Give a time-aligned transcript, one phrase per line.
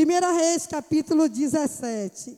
[0.00, 2.34] 1 Reis, capítulo 17.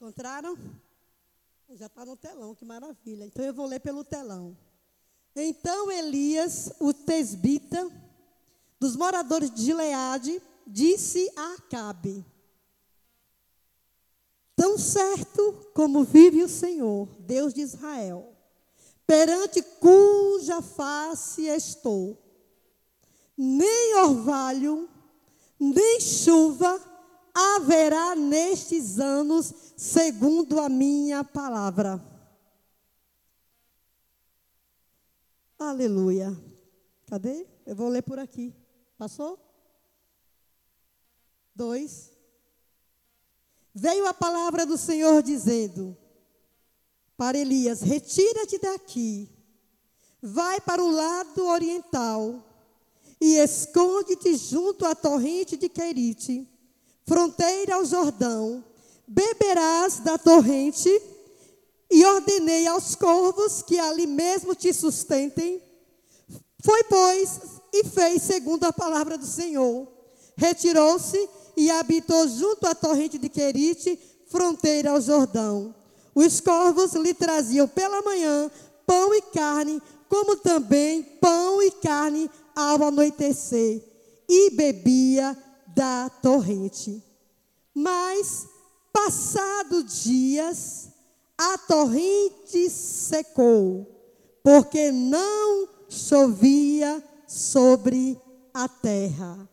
[0.00, 0.56] Encontraram?
[1.76, 3.24] Já está no telão, que maravilha.
[3.24, 4.56] Então eu vou ler pelo telão.
[5.36, 7.88] Então Elias, o tesbita,
[8.80, 12.26] dos moradores de Gileade, disse a Acabe:
[14.56, 18.36] Tão certo como vive o Senhor, Deus de Israel,
[19.06, 22.18] perante cuja face estou,
[23.36, 24.88] nem orvalho,
[25.58, 26.89] nem chuva
[27.34, 32.02] haverá nestes anos, segundo a minha palavra.
[35.58, 36.36] Aleluia.
[37.06, 37.46] Cadê?
[37.66, 38.54] Eu vou ler por aqui.
[38.96, 39.38] Passou?
[41.54, 42.10] Dois.
[43.74, 45.96] Veio a palavra do Senhor dizendo
[47.16, 49.28] para Elias: Retira-te daqui,
[50.22, 52.42] vai para o lado oriental
[53.20, 56.48] e esconde-te junto à torrente de Querite
[57.10, 58.64] fronteira ao Jordão,
[59.04, 60.88] beberás da torrente,
[61.90, 65.60] e ordenei aos corvos que ali mesmo te sustentem.
[66.64, 67.40] Foi, pois,
[67.72, 69.88] e fez segundo a palavra do Senhor.
[70.36, 75.74] Retirou-se e habitou junto à torrente de Querite, fronteira ao Jordão.
[76.14, 78.48] Os corvos lhe traziam pela manhã
[78.86, 83.82] pão e carne, como também pão e carne ao anoitecer,
[84.28, 85.36] e bebia
[85.74, 87.02] da torrente.
[87.74, 88.46] Mas,
[88.92, 90.90] passados dias,
[91.38, 93.86] a torrente secou,
[94.42, 98.20] porque não chovia sobre
[98.52, 99.48] a terra.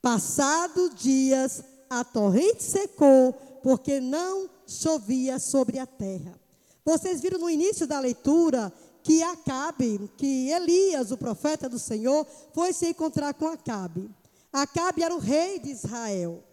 [0.00, 3.32] Passados dias, a torrente secou,
[3.62, 6.40] porque não chovia sobre a terra.
[6.84, 8.72] Vocês viram no início da leitura
[9.02, 14.10] que Acabe, que Elias, o profeta do Senhor, foi se encontrar com Acabe.
[14.52, 16.44] Acabe era o rei de Israel.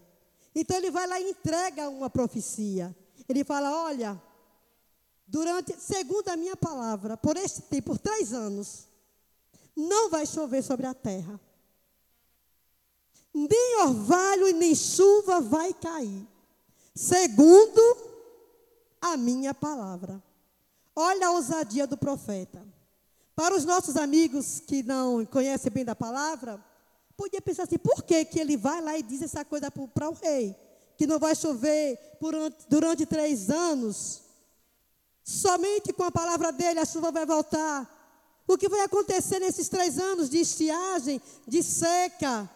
[0.54, 2.96] Então ele vai lá e entrega uma profecia.
[3.28, 4.20] Ele fala: Olha,
[5.26, 8.88] durante, segundo a minha palavra, por este tempo, por três anos,
[9.76, 11.38] não vai chover sobre a terra.
[13.32, 16.26] Nem orvalho e nem chuva vai cair.
[16.94, 17.96] Segundo
[19.00, 20.22] a minha palavra.
[20.96, 22.62] Olha a ousadia do profeta.
[23.36, 26.62] Para os nossos amigos que não conhecem bem da palavra,
[27.20, 30.14] podia pensar assim: por que, que ele vai lá e diz essa coisa para o
[30.14, 30.56] rei?
[30.96, 34.22] Que não vai chover durante, durante três anos.
[35.22, 37.98] Somente com a palavra dele a chuva vai voltar.
[38.48, 42.48] O que vai acontecer nesses três anos de estiagem, de seca?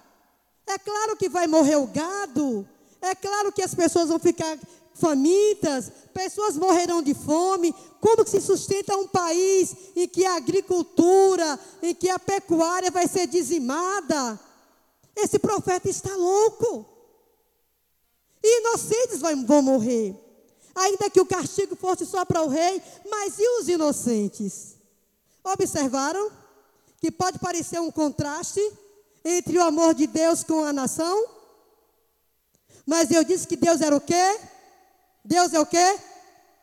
[0.66, 2.66] É claro que vai morrer o gado.
[3.03, 4.58] É claro que as pessoas vão ficar
[4.94, 7.74] famintas, pessoas morrerão de fome.
[8.00, 13.06] Como que se sustenta um país em que a agricultura, em que a pecuária vai
[13.06, 14.41] ser dizimada?
[15.16, 16.86] Esse profeta está louco.
[18.42, 20.14] E inocentes vão morrer.
[20.75, 24.76] Ainda que o castigo fosse só para o rei, mas e os inocentes?
[25.42, 26.30] Observaram
[27.00, 28.60] que pode parecer um contraste
[29.24, 31.26] entre o amor de Deus com a nação?
[32.84, 34.41] Mas eu disse que Deus era o quê?
[35.24, 35.98] Deus é o quê?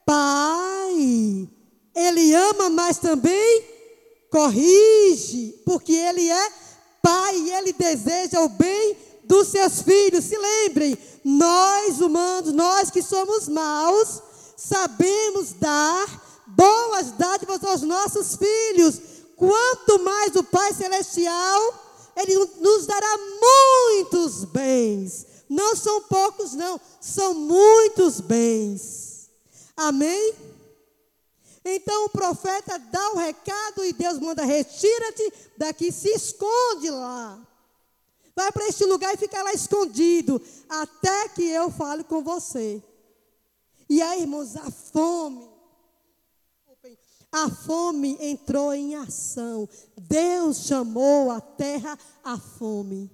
[0.05, 1.49] Pai.
[1.95, 3.65] Ele ama, mas também
[4.29, 6.53] corrige, porque ele é
[7.01, 10.25] Pai e Ele deseja o bem dos seus filhos.
[10.25, 14.21] Se lembrem, nós humanos, nós que somos maus,
[14.57, 18.99] sabemos dar boas dádivas aos nossos filhos.
[19.35, 25.25] Quanto mais o Pai Celestial, Ele nos dará muitos bens.
[25.49, 29.29] Não são poucos, não, são muitos bens.
[29.75, 30.50] Amém?
[31.63, 37.39] Então o profeta dá o recado e Deus manda: retira-te daqui, se esconde lá.
[38.35, 42.81] Vai para este lugar e fica lá escondido, até que eu fale com você.
[43.89, 45.49] E aí, irmãos, a fome,
[47.31, 49.67] a fome entrou em ação.
[49.97, 53.11] Deus chamou a terra a fome.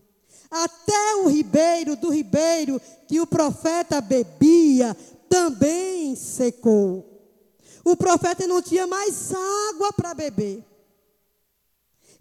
[0.50, 4.96] Até o ribeiro do ribeiro que o profeta bebia
[5.28, 7.17] também secou
[7.90, 9.32] o profeta não tinha mais
[9.70, 10.62] água para beber.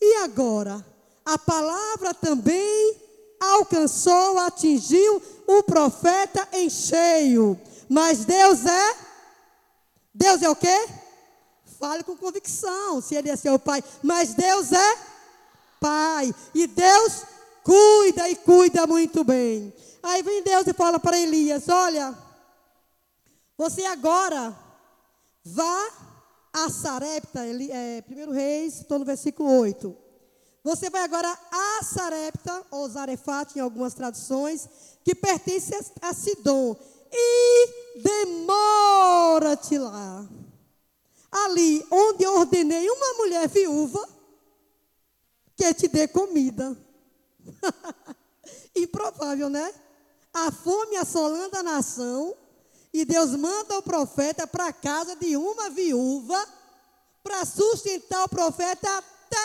[0.01, 0.85] E agora,
[1.25, 2.97] a palavra também
[3.41, 7.61] alcançou, atingiu o profeta em cheio.
[7.89, 8.97] Mas Deus é
[10.15, 10.89] Deus é o quê?
[11.81, 13.83] Fale com convicção, se ele é seu pai.
[14.05, 14.99] Mas Deus é
[15.81, 16.33] pai.
[16.55, 17.25] E Deus
[17.65, 19.75] cuida e cuida muito bem.
[20.01, 22.17] Aí vem Deus e fala para Elias: Olha,
[23.59, 24.66] você agora
[25.47, 25.93] vá
[26.53, 29.97] a Sarepta, é, 1 Reis, estou no versículo 8.
[30.65, 34.69] Você vai agora a Sarepta, ou Zarefate em algumas traduções,
[35.05, 35.73] que pertence
[36.03, 36.75] a Sidom.
[37.13, 40.27] E demora-te lá.
[41.31, 44.09] Ali onde eu ordenei uma mulher viúva
[45.55, 46.77] que te dê comida.
[48.75, 49.73] Improvável, né?
[50.35, 52.35] A fome assolando a nação
[53.01, 56.43] e Deus manda o profeta para a casa de uma viúva
[57.23, 59.37] para sustentar o profeta até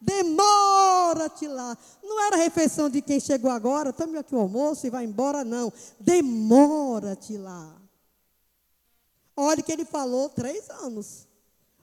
[0.00, 1.76] demora-te lá.
[2.02, 5.72] Não era refeição de quem chegou agora, tome aqui o almoço e vai embora, não.
[5.98, 7.74] Demora-te lá.
[9.36, 11.26] Olha que ele falou três anos.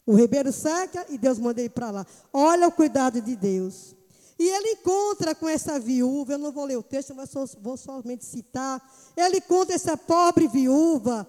[0.06, 2.08] O ribeiro seca e Deus manda ele para lá.
[2.32, 3.96] Olha o cuidado de Deus.
[4.42, 8.26] E ele encontra com essa viúva, eu não vou ler o texto, mas vou somente
[8.26, 8.82] citar.
[9.16, 11.28] Ele encontra essa pobre viúva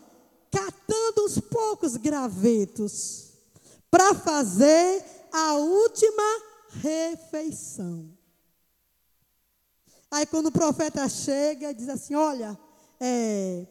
[0.51, 3.35] catando uns poucos gravetos
[3.91, 6.23] para fazer a última
[6.81, 8.09] refeição.
[10.11, 12.59] Aí quando o profeta chega, diz assim: Olha,
[12.99, 13.67] é,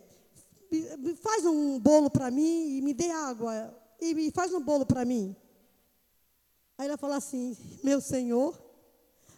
[1.20, 3.76] faz um bolo para mim e me dê água.
[4.00, 5.36] E faz um bolo para mim.
[6.78, 8.70] Aí ela fala assim: Meu senhor,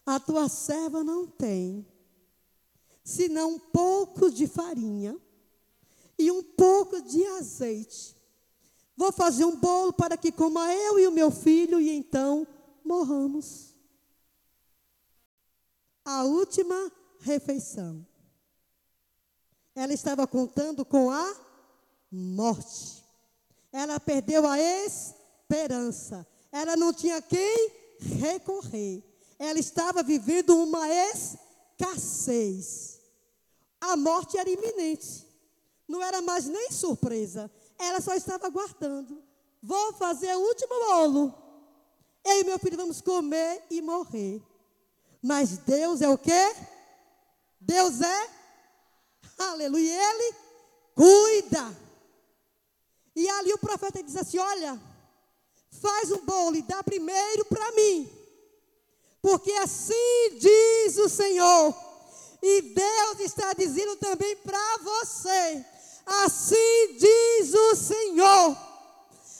[0.05, 1.85] a tua serva não tem,
[3.03, 5.17] senão um pouco de farinha
[6.17, 8.15] e um pouco de azeite.
[8.95, 12.47] Vou fazer um bolo para que coma eu e o meu filho e então
[12.83, 13.73] morramos.
[16.05, 18.05] A última refeição.
[19.73, 21.35] Ela estava contando com a
[22.11, 23.03] morte.
[23.71, 26.27] Ela perdeu a esperança.
[26.51, 29.03] Ela não tinha quem recorrer
[29.39, 32.99] ela estava vivendo uma escassez.
[33.79, 35.27] A morte era iminente.
[35.87, 37.51] Não era mais nem surpresa.
[37.77, 39.21] Ela só estava aguardando.
[39.61, 41.33] Vou fazer o último bolo.
[42.23, 44.41] Eu e meu filho vamos comer e morrer.
[45.21, 46.55] Mas Deus é o quê?
[47.59, 48.29] Deus é?
[49.37, 49.91] Aleluia.
[49.91, 50.35] Ele
[50.95, 51.77] cuida.
[53.15, 54.81] E ali o profeta diz assim: Olha,
[55.69, 58.22] faz um bolo e dá primeiro para mim
[59.23, 61.73] porque assim diz o Senhor.
[62.41, 65.65] E Deus está dizendo também para você:
[66.05, 68.57] assim diz o Senhor.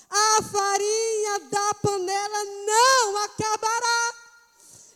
[0.10, 4.14] A farinha da panela não acabará,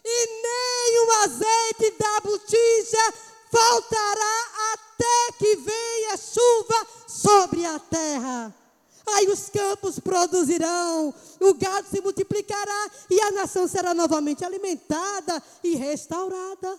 [0.05, 3.13] e nem o azeite da botija
[3.51, 8.66] faltará até que venha chuva sobre a terra.
[9.15, 15.75] Aí os campos produzirão, o gado se multiplicará e a nação será novamente alimentada e
[15.75, 16.77] restaurada.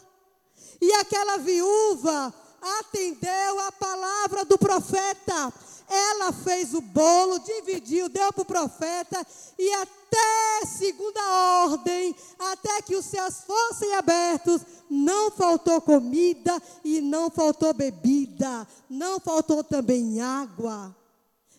[0.80, 2.34] E aquela viúva
[2.80, 5.52] atendeu a palavra do profeta.
[5.88, 9.26] Ela fez o bolo, dividiu, deu para o profeta,
[9.58, 11.20] e até segunda
[11.64, 14.60] ordem, até que os céus fossem abertos,
[14.90, 20.94] não faltou comida e não faltou bebida, não faltou também água.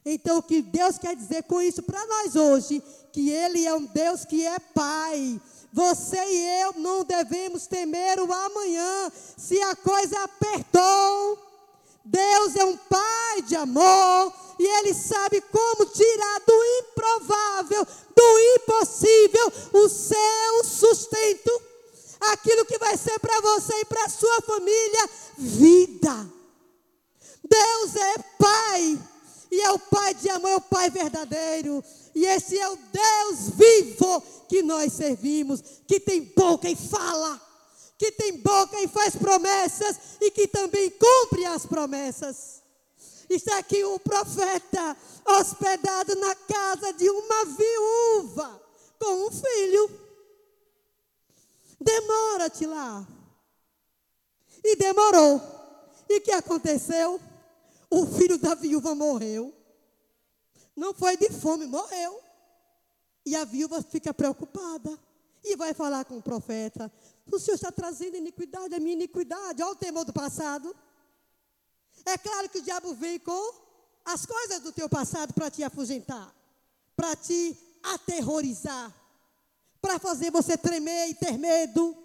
[0.05, 2.81] Então, o que Deus quer dizer com isso para nós hoje?
[3.11, 5.39] Que Ele é um Deus que é Pai.
[5.71, 11.37] Você e eu não devemos temer o amanhã, se a coisa apertou.
[12.03, 19.53] Deus é um Pai de amor e Ele sabe como tirar do improvável, do impossível,
[19.73, 21.61] o seu sustento.
[22.31, 26.29] Aquilo que vai ser para você e para sua família vida.
[27.43, 28.99] Deus é Pai
[29.51, 31.83] e é o Pai de amor, é o Pai verdadeiro.
[32.13, 37.41] E esse é o Deus vivo que nós servimos, que tem boca e fala,
[37.97, 42.61] que tem boca e faz promessas e que também cumpre as promessas.
[43.29, 48.61] Está aqui o profeta hospedado na casa de uma viúva
[48.99, 49.89] com um filho.
[51.79, 53.07] Demora-te lá.
[54.63, 55.41] E demorou.
[56.09, 57.19] E o que aconteceu?
[57.89, 59.53] O filho da viúva morreu.
[60.75, 62.21] Não foi de fome, morreu.
[63.25, 64.97] E a viúva fica preocupada.
[65.43, 66.91] E vai falar com o profeta:
[67.31, 69.63] O senhor está trazendo iniquidade, a minha iniquidade.
[69.63, 70.75] Olha o temor do passado.
[72.05, 73.53] É claro que o diabo vem com
[74.05, 76.33] as coisas do teu passado para te afugentar,
[76.95, 78.93] para te aterrorizar,
[79.81, 81.95] para fazer você tremer e ter medo.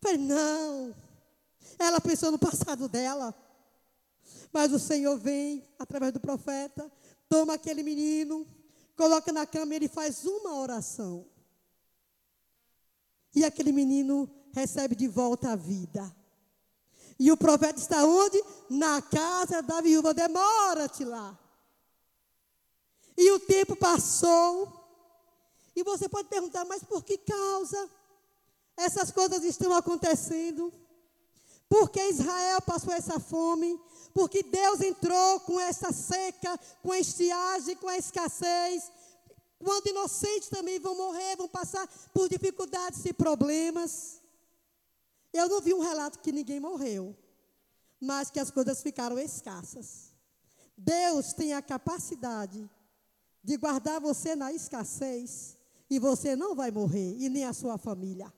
[0.00, 0.94] Falei, não.
[1.78, 3.34] Ela pensou no passado dela.
[4.56, 6.90] Mas o Senhor vem, através do profeta,
[7.28, 8.46] toma aquele menino,
[8.96, 11.26] coloca na cama e ele faz uma oração.
[13.34, 16.10] E aquele menino recebe de volta a vida.
[17.18, 18.42] E o profeta está onde?
[18.70, 20.14] Na casa da viúva.
[20.14, 21.38] Demora-te lá.
[23.14, 24.72] E o tempo passou.
[25.76, 27.90] E você pode perguntar, mas por que causa
[28.74, 30.72] essas coisas estão acontecendo?
[31.68, 33.80] Porque Israel passou essa fome?
[34.14, 38.90] Porque Deus entrou com essa seca, com a estiagem, com a escassez?
[39.58, 44.22] Quando inocentes também vão morrer, vão passar por dificuldades e problemas.
[45.32, 47.16] Eu não vi um relato que ninguém morreu,
[48.00, 50.14] mas que as coisas ficaram escassas.
[50.76, 52.68] Deus tem a capacidade
[53.42, 55.56] de guardar você na escassez
[55.88, 58.32] e você não vai morrer e nem a sua família.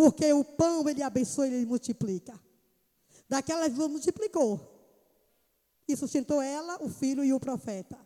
[0.00, 2.32] Porque o pão ele abençoa e ele multiplica.
[3.28, 4.58] Daquela viúva multiplicou.
[5.86, 7.98] E sustentou ela, o filho e o profeta.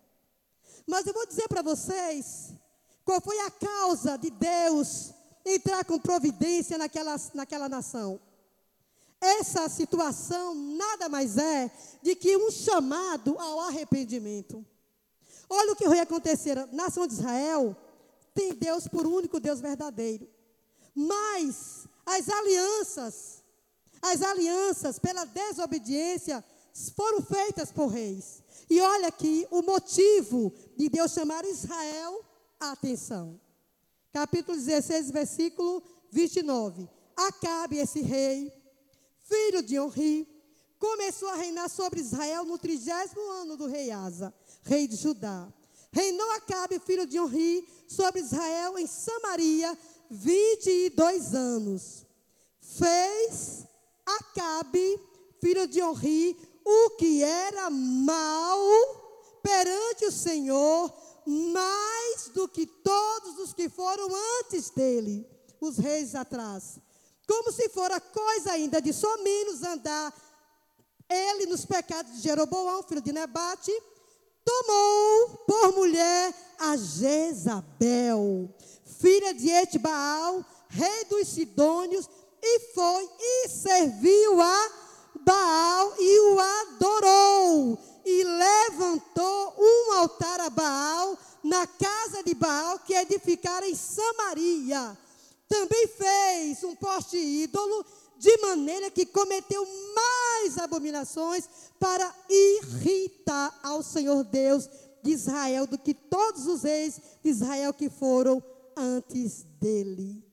[0.89, 2.53] Mas eu vou dizer para vocês
[3.05, 5.15] qual foi a causa de Deus
[5.47, 8.21] entrar com providência naquela, naquela nação.
[9.21, 11.71] Essa situação nada mais é
[12.03, 14.67] de que um chamado ao arrependimento.
[15.49, 16.57] Olha o que vai acontecer.
[16.73, 17.77] Nação de Israel
[18.35, 20.34] tem Deus por único Deus verdadeiro.
[20.95, 23.43] Mas as alianças,
[24.01, 26.45] as alianças pela desobediência
[26.95, 28.43] foram feitas por reis.
[28.69, 32.25] E olha aqui o motivo de Deus chamar Israel
[32.61, 33.41] a atenção.
[34.13, 36.89] Capítulo 16, versículo 29.
[37.17, 38.53] Acabe esse rei,
[39.23, 40.29] filho de Onri,
[40.79, 44.33] começou a reinar sobre Israel no trigésimo ano do rei Asa,
[44.63, 45.53] rei de Judá.
[45.93, 49.79] Reinou Acabe, filho de Onri, sobre Israel em Samaria
[50.11, 52.07] 22 anos.
[52.61, 53.67] Fez
[54.05, 55.01] Acabe,
[55.41, 58.59] filho de Onri, o que era mal
[59.43, 60.93] perante o Senhor,
[61.27, 64.09] mais do que todos os que foram
[64.41, 65.27] antes dele,
[65.61, 66.79] os reis atrás.
[67.27, 70.15] Como se fora coisa ainda de só menos andar
[71.09, 73.73] ele nos pecados de Jeroboão, filho de Nebate,
[74.45, 78.49] tomou por mulher a Jezabel,
[79.05, 82.09] filha de Etbaal, rei dos Sidônios,
[82.43, 84.71] e foi e serviu a
[85.21, 87.79] Baal e o adorou.
[88.03, 94.97] E levantou um altar a Baal na casa de Baal que edificara em Samaria.
[95.47, 97.85] Também fez um poste ídolo,
[98.19, 101.47] de maneira que cometeu mais abominações
[101.79, 104.67] para irritar ao Senhor Deus
[105.03, 108.43] de Israel do que todos os reis de Israel que foram
[108.77, 110.25] antes dele.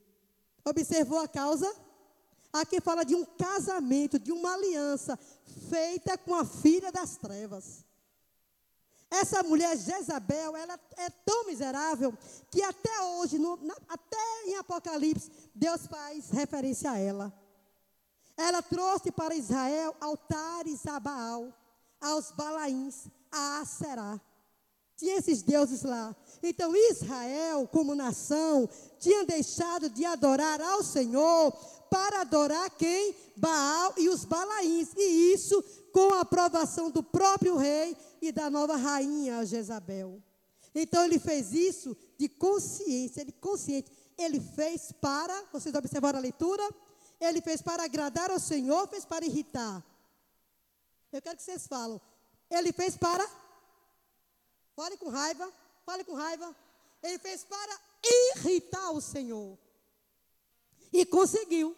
[0.66, 1.72] Observou a causa?
[2.54, 5.18] Aqui fala de um casamento, de uma aliança
[5.70, 7.86] feita com a filha das trevas.
[9.10, 12.18] Essa mulher Jezabel, ela é tão miserável
[12.50, 17.34] que até hoje, no, na, até em Apocalipse, Deus faz referência a ela.
[18.38, 21.54] Ela trouxe para Israel altares a Baal,
[22.00, 24.20] aos Balaíns, a Aserá.
[24.96, 26.16] Tinha esses deuses lá.
[26.44, 28.68] Então Israel, como nação,
[29.00, 31.52] tinha deixado de adorar ao Senhor
[31.90, 33.16] para adorar quem?
[33.36, 34.90] Baal e os Balaíns.
[34.96, 40.22] E isso com a aprovação do próprio rei e da nova rainha Jezabel.
[40.74, 43.92] Então ele fez isso de consciência, ele consciente.
[44.18, 46.64] Ele fez para, vocês observaram a leitura?
[47.20, 49.84] Ele fez para agradar ao Senhor, fez para irritar.
[51.12, 52.00] Eu quero que vocês falem.
[52.50, 53.28] Ele fez para
[54.76, 55.52] Fale com raiva,
[55.86, 56.56] fale com raiva.
[57.04, 59.58] Ele fez para irritar o Senhor.
[60.92, 61.76] E conseguiu.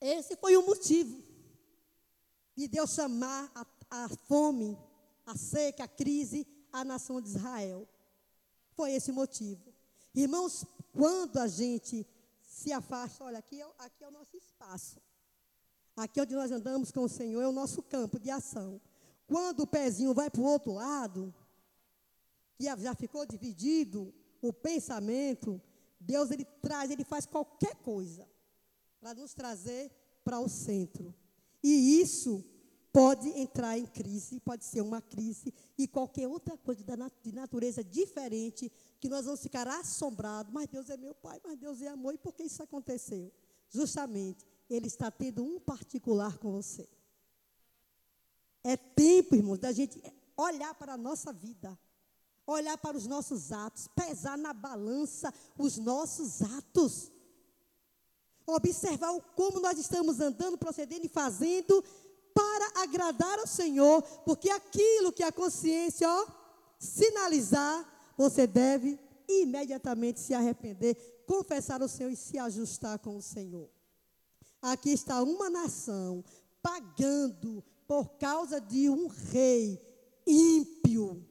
[0.00, 1.22] Esse foi o motivo
[2.56, 4.78] de Deus chamar a, a fome,
[5.26, 7.88] a seca, a crise, a nação de Israel.
[8.72, 9.74] Foi esse motivo.
[10.14, 12.06] Irmãos, quando a gente
[12.42, 15.00] se afasta, olha, aqui é, aqui é o nosso espaço.
[15.98, 18.80] Aqui onde nós andamos com o Senhor é o nosso campo de ação.
[19.26, 21.34] Quando o pezinho vai para o outro lado,
[22.56, 25.60] que já ficou dividido o pensamento,
[25.98, 28.28] Deus ele traz, ele faz qualquer coisa
[29.00, 29.90] para nos trazer
[30.22, 31.12] para o centro.
[31.64, 32.44] E isso
[32.92, 36.84] pode entrar em crise, pode ser uma crise e qualquer outra coisa
[37.24, 40.52] de natureza diferente que nós vamos ficar assombrados.
[40.52, 42.14] Mas Deus é meu Pai, mas Deus é amor.
[42.14, 43.32] E por que isso aconteceu?
[43.68, 46.88] Justamente ele está tendo um particular com você.
[48.62, 50.02] É tempo, irmãos, da gente
[50.36, 51.78] olhar para a nossa vida,
[52.46, 57.10] olhar para os nossos atos, pesar na balança os nossos atos.
[58.46, 61.84] Observar o como nós estamos andando, procedendo e fazendo
[62.34, 66.26] para agradar ao Senhor, porque aquilo que a consciência ó,
[66.78, 68.98] sinalizar, você deve
[69.28, 73.68] imediatamente se arrepender, confessar o Senhor e se ajustar com o Senhor.
[74.60, 76.24] Aqui está uma nação
[76.62, 79.80] pagando por causa de um rei
[80.26, 81.26] ímpio,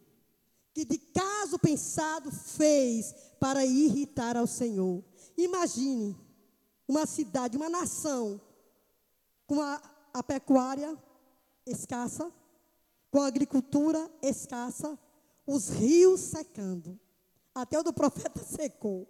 [0.74, 5.04] que de caso pensado fez para irritar ao Senhor.
[5.38, 6.18] Imagine
[6.88, 8.42] uma cidade, uma nação,
[9.46, 9.82] com a,
[10.14, 10.98] a pecuária
[11.66, 12.32] escassa,
[13.12, 14.98] com a agricultura escassa,
[15.46, 17.00] os rios secando.
[17.54, 19.08] Até o do profeta secou.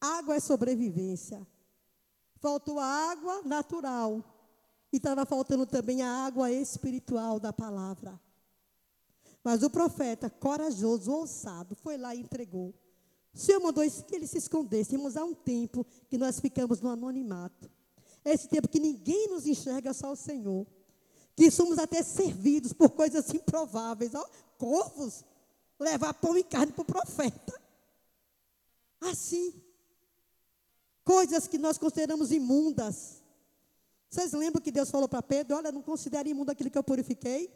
[0.00, 1.46] Água é sobrevivência.
[2.44, 4.22] Faltou a água natural.
[4.92, 8.20] E estava faltando também a água espiritual da palavra.
[9.42, 12.74] Mas o profeta, corajoso, ousado, foi lá e entregou.
[13.32, 14.94] O Senhor mandou que ele se escondesse.
[14.94, 17.70] Irmãos, há um tempo que nós ficamos no anonimato.
[18.22, 20.66] Esse tempo que ninguém nos enxerga, só o Senhor.
[21.34, 24.14] Que somos até servidos por coisas improváveis.
[24.14, 25.24] Ó, corvos,
[25.80, 27.58] levar pão e carne para o profeta.
[29.00, 29.63] Assim.
[31.04, 33.22] Coisas que nós consideramos imundas.
[34.08, 37.52] Vocês lembram que Deus falou para Pedro: Olha, não considere imundo aquilo que eu purifiquei?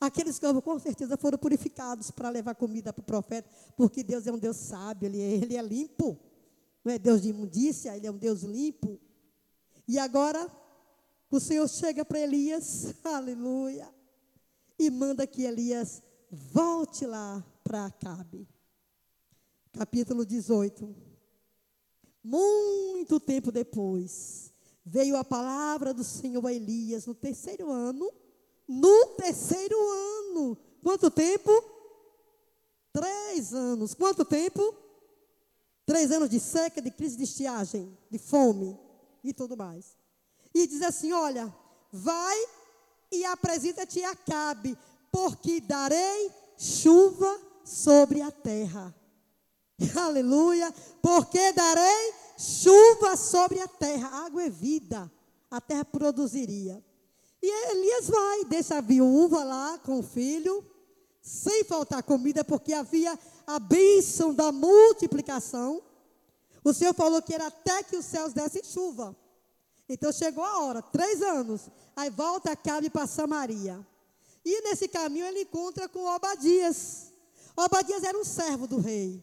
[0.00, 4.32] Aqueles corvos com certeza foram purificados para levar comida para o profeta, porque Deus é
[4.32, 6.18] um Deus sábio, ele é, ele é limpo.
[6.84, 8.98] Não é Deus de imundícia, ele é um Deus limpo.
[9.86, 10.50] E agora,
[11.30, 13.88] o Senhor chega para Elias, aleluia,
[14.76, 18.48] e manda que Elias volte lá para Acabe.
[19.72, 21.11] Capítulo 18.
[22.24, 24.52] Muito tempo depois,
[24.84, 28.12] veio a palavra do Senhor a Elias no terceiro ano
[28.72, 30.56] no terceiro ano.
[30.82, 31.50] Quanto tempo?
[32.92, 33.94] Três anos.
[33.94, 34.74] Quanto tempo?
[35.84, 38.78] Três anos de seca, de crise de estiagem, de fome
[39.22, 39.96] e tudo mais.
[40.54, 41.52] E diz assim: Olha,
[41.92, 42.36] vai
[43.10, 44.78] e apresenta-te a Acabe,
[45.10, 48.94] porque darei chuva sobre a terra.
[49.96, 50.72] Aleluia!
[51.02, 54.24] Porque darei chuva sobre a terra.
[54.26, 55.10] Água é vida.
[55.50, 56.82] A terra produziria.
[57.40, 60.64] E Elias vai, deixa a viúva lá com o filho,
[61.20, 65.82] sem faltar comida, porque havia a bênção da multiplicação.
[66.64, 69.16] O Senhor falou que era até que os céus dessem chuva.
[69.88, 71.68] Então chegou a hora, três anos.
[71.94, 73.84] Aí volta Cabe para Samaria.
[74.44, 77.12] E nesse caminho ele encontra com Obadias.
[77.56, 79.22] Obadias era um servo do rei.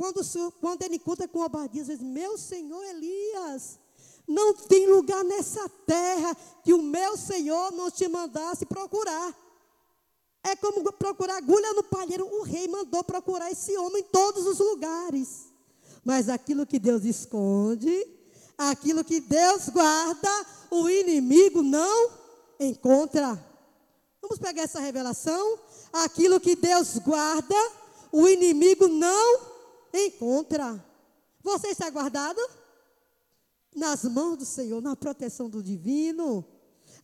[0.00, 0.22] Quando,
[0.62, 3.78] quando ele encontra com Obadias, ele diz: Meu senhor Elias,
[4.26, 6.34] não tem lugar nessa terra
[6.64, 9.36] que o meu Senhor não te mandasse procurar.
[10.42, 12.26] É como procurar agulha no palheiro.
[12.26, 15.52] O rei mandou procurar esse homem em todos os lugares.
[16.02, 18.08] Mas aquilo que Deus esconde,
[18.56, 22.10] aquilo que Deus guarda, o inimigo não
[22.58, 23.38] encontra.
[24.22, 25.58] Vamos pegar essa revelação?
[25.92, 27.54] Aquilo que Deus guarda,
[28.10, 29.49] o inimigo não
[29.92, 30.84] encontra.
[31.42, 32.40] Você está guardado?
[33.74, 36.44] nas mãos do Senhor, na proteção do divino.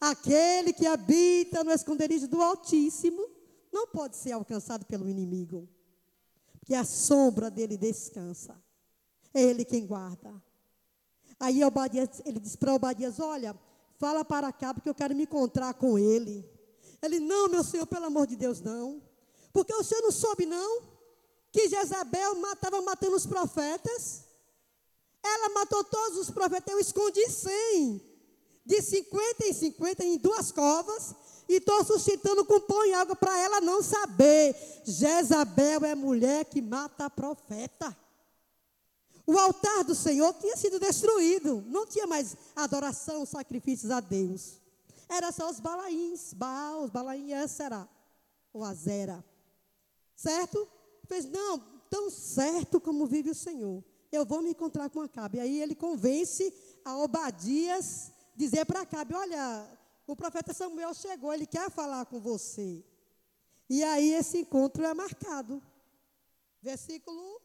[0.00, 3.26] Aquele que habita no esconderijo do Altíssimo
[3.72, 5.68] não pode ser alcançado pelo inimigo,
[6.58, 8.60] porque a sombra dele descansa.
[9.32, 10.34] É ele quem guarda.
[11.38, 13.54] Aí Obadias, ele diz para Obadias: Olha,
[13.98, 16.44] fala para cá, porque eu quero me encontrar com ele.
[17.02, 19.02] Ele, não, meu senhor, pelo amor de Deus, não.
[19.52, 20.82] Porque o senhor não soube, não,
[21.56, 24.24] que Jezabel estava matando os profetas.
[25.24, 26.70] Ela matou todos os profetas.
[26.70, 28.14] Eu escondi 100.
[28.66, 31.14] De 50 em 50 em duas covas.
[31.48, 34.54] E estou sustentando com pão e água para ela não saber.
[34.84, 37.96] Jezabel é mulher que mata profeta.
[39.26, 41.64] O altar do Senhor tinha sido destruído.
[41.68, 44.60] Não tinha mais adoração, sacrifícios a Deus.
[45.08, 46.34] Era só os balaíns.
[46.34, 47.88] Baal, os balaíns, será?
[48.52, 49.24] Ou Azera.
[50.14, 50.75] Certo?
[51.06, 53.82] Fez, não, tão certo como vive o Senhor
[54.16, 55.40] eu vou me encontrar com Acabe.
[55.40, 56.52] Aí ele convence
[56.84, 59.68] a Obadias dizer para Acabe: Olha,
[60.06, 62.84] o profeta Samuel chegou, ele quer falar com você.
[63.68, 65.62] E aí esse encontro é marcado.
[66.62, 67.40] Versículo.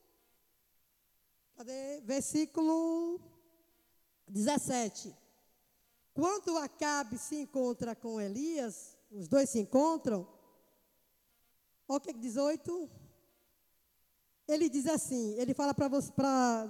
[1.56, 2.02] Cadê?
[2.02, 3.20] Versículo
[4.28, 5.16] 17.
[6.14, 10.28] Quando Acabe se encontra com Elias, os dois se encontram.
[11.88, 13.01] Olha o que 18
[14.52, 16.70] ele diz assim: ele fala para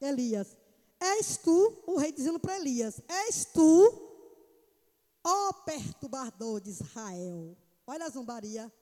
[0.00, 0.56] Elias:
[1.00, 4.08] És tu, o rei dizendo para Elias: És tu,
[5.24, 7.56] ó perturbador de Israel.
[7.86, 8.72] Olha a zombaria.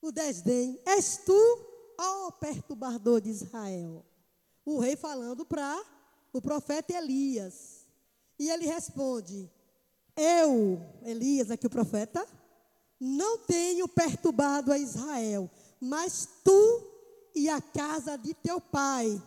[0.00, 0.80] O desdém.
[0.86, 1.38] És tu,
[1.98, 4.04] ó perturbador de Israel.
[4.64, 5.82] O rei falando para
[6.32, 7.86] o profeta Elias.
[8.38, 9.50] E ele responde:
[10.16, 12.26] Eu, Elias, aqui o profeta,
[12.98, 15.50] não tenho perturbado a Israel,
[15.82, 16.80] mas tu
[17.34, 19.20] e a casa de teu pai,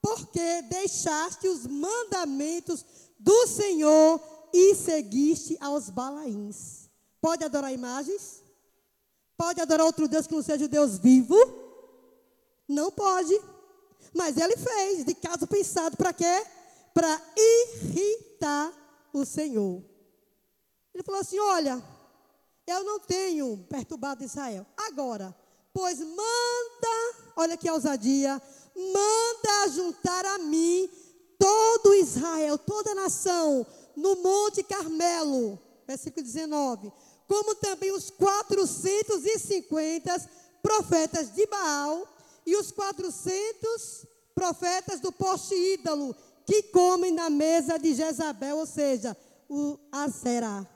[0.00, 2.84] porque deixaste os mandamentos
[3.18, 6.88] do Senhor e seguiste aos balaíns.
[7.20, 8.40] Pode adorar imagens?
[9.36, 11.36] Pode adorar outro Deus que não seja o Deus vivo?
[12.68, 13.34] Não pode.
[14.14, 16.46] Mas ele fez, de caso pensado, para quê?
[16.94, 18.72] Para irritar
[19.12, 19.82] o Senhor.
[20.94, 21.82] Ele falou assim: Olha,
[22.64, 24.64] eu não tenho perturbado Israel.
[24.76, 25.34] Agora,
[25.76, 28.40] pois manda, olha que ousadia,
[28.74, 30.88] manda juntar a mim
[31.38, 35.58] todo Israel, toda a nação, no Monte Carmelo.
[35.86, 36.90] Versículo 19.
[37.28, 40.30] Como também os 450
[40.62, 42.08] profetas de Baal
[42.46, 49.14] e os 400 profetas do poste ídolo que comem na mesa de Jezabel, ou seja,
[49.46, 50.66] o Azerá,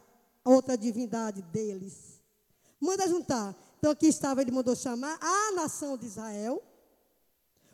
[0.44, 2.20] outra divindade deles.
[2.78, 3.56] Manda juntar.
[3.80, 6.62] Então aqui estava, ele mandou chamar a nação de Israel,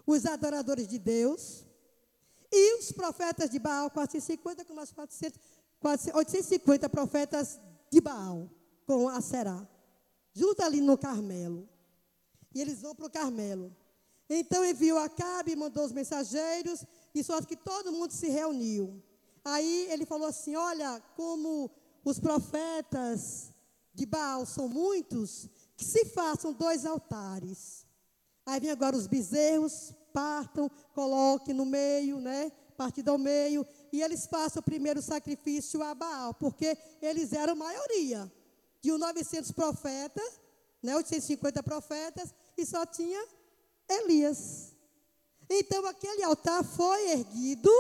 [0.07, 1.67] os adoradores de Deus,
[2.53, 5.41] e os profetas de Baal, 450 com mais 400,
[6.15, 7.59] 850 profetas
[7.91, 8.49] de Baal,
[8.87, 9.67] com a Será.
[10.33, 11.69] Junto ali no Carmelo.
[12.55, 13.75] E eles vão para o Carmelo.
[14.31, 19.03] Então enviou Acabe, mandou os mensageiros, e só que todo mundo se reuniu.
[19.45, 21.69] Aí ele falou assim: Olha, como
[22.05, 23.51] os profetas
[23.93, 27.87] de Baal são muitos, que se façam dois altares.
[28.45, 32.51] Aí vem agora os bezerros, partam, coloquem no meio, né?
[32.77, 38.31] Partido ao meio, e eles façam o primeiro sacrifício a Baal, porque eles eram maioria.
[38.81, 40.41] De 900 profetas,
[40.83, 43.27] né, 850 profetas, e só tinha
[43.89, 44.75] Elias.
[45.49, 47.71] Então aquele altar foi erguido,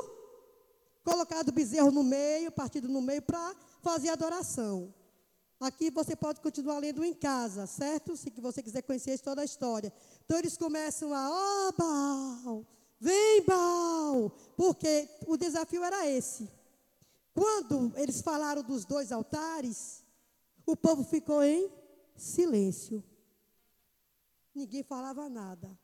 [1.04, 4.92] colocado o bezerro no meio, partido no meio, para fazer adoração.
[5.58, 8.14] Aqui você pode continuar lendo em casa, certo?
[8.16, 9.92] Se você quiser conhecer toda a história.
[10.24, 12.66] Então eles começam a, ó oh, Baal,
[13.00, 16.50] vem Baal, porque o desafio era esse.
[17.32, 20.04] Quando eles falaram dos dois altares,
[20.66, 21.70] o povo ficou em
[22.16, 23.02] silêncio.
[24.54, 25.78] Ninguém falava nada.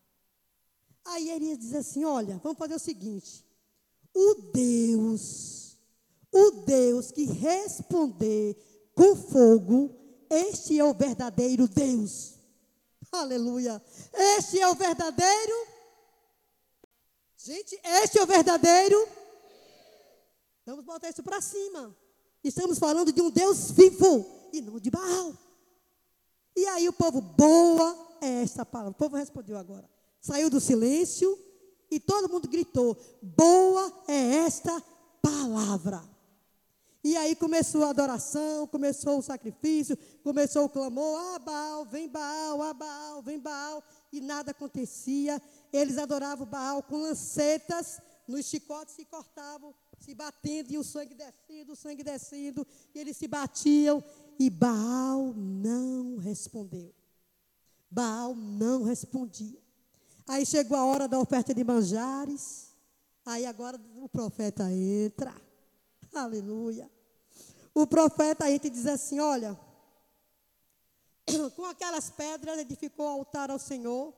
[1.04, 3.44] Aí Elias diz assim: Olha, vamos fazer o seguinte.
[4.14, 5.78] O Deus,
[6.30, 8.56] o Deus que responder
[8.94, 9.94] com fogo,
[10.30, 12.34] este é o verdadeiro Deus.
[13.10, 13.82] Aleluia.
[14.12, 15.66] Este é o verdadeiro.
[17.36, 19.08] Gente, este é o verdadeiro.
[20.64, 21.94] Vamos botar isso para cima.
[22.42, 25.36] Estamos falando de um Deus vivo e não de Baal.
[26.56, 28.92] E aí o povo, boa é esta palavra.
[28.92, 31.36] O povo respondeu agora saiu do silêncio
[31.90, 34.82] e todo mundo gritou: Boa é esta
[35.20, 36.02] palavra.
[37.04, 42.62] E aí começou a adoração, começou o sacrifício, começou o clamor: Ah, Baal, vem Baal,
[42.62, 43.82] ah, Baal, vem Baal.
[44.12, 45.42] E nada acontecia.
[45.72, 51.72] Eles adoravam Baal com lancetas, nos chicotes se cortavam, se batendo, e o sangue descendo,
[51.72, 54.02] o sangue descendo, e eles se batiam,
[54.38, 56.94] e Baal não respondeu.
[57.90, 59.60] Baal não respondia.
[60.26, 62.72] Aí chegou a hora da oferta de manjares.
[63.26, 65.34] Aí agora o profeta entra.
[66.12, 66.90] Aleluia.
[67.74, 69.58] O profeta entra e diz assim: Olha,
[71.56, 74.14] com aquelas pedras edificou o altar ao Senhor.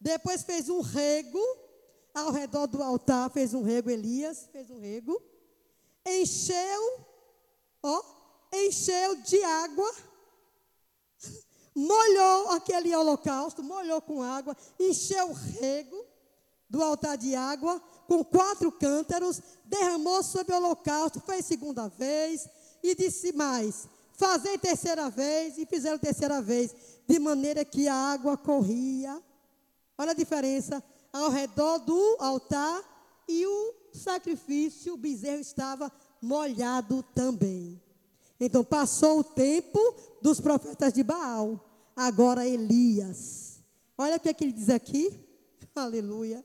[0.00, 1.40] Depois fez um rego
[2.14, 5.20] ao redor do altar, fez um rego, Elias fez um rego.
[6.06, 7.06] Encheu,
[7.82, 8.02] ó,
[8.52, 9.92] encheu de água
[11.78, 16.04] molhou aquele holocausto, molhou com água, encheu o rego
[16.68, 22.48] do altar de água com quatro cântaros, derramou sobre o holocausto, fez segunda vez
[22.82, 26.74] e disse mais: fazei terceira vez e fizeram terceira vez,
[27.06, 29.22] de maneira que a água corria.
[29.98, 32.82] Olha a diferença ao redor do altar
[33.28, 35.92] e o sacrifício, o bezerro estava
[36.22, 37.80] molhado também.
[38.40, 39.78] Então passou o tempo
[40.22, 41.62] dos profetas de Baal
[41.94, 43.60] agora Elias.
[43.98, 45.12] Olha o que, é que ele diz aqui.
[45.74, 46.42] Aleluia.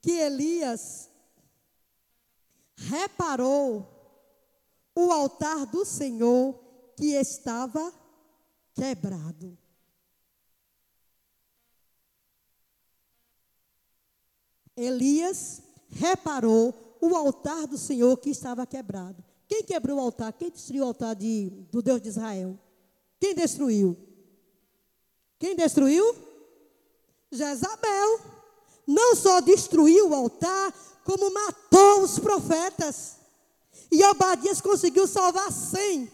[0.00, 1.10] Que Elias
[2.76, 3.86] reparou
[4.94, 6.58] o altar do Senhor
[6.96, 7.92] que estava
[8.74, 9.56] quebrado.
[14.76, 19.24] Elias reparou o altar do Senhor que estava quebrado.
[19.48, 20.32] Quem quebrou o altar?
[20.32, 22.58] Quem destruiu o altar de, do Deus de Israel?
[23.18, 23.96] Quem destruiu?
[25.38, 26.14] Quem destruiu?
[27.32, 28.37] Jezabel.
[28.88, 30.72] Não só destruiu o altar,
[31.04, 33.16] como matou os profetas.
[33.90, 36.10] E Obadias conseguiu salvar cem.